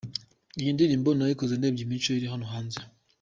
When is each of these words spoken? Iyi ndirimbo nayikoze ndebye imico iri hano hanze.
Iyi 0.61 0.71
ndirimbo 0.75 1.09
nayikoze 1.13 1.53
ndebye 1.55 1.81
imico 1.83 2.09
iri 2.17 2.27
hano 2.33 2.45
hanze. 2.53 2.79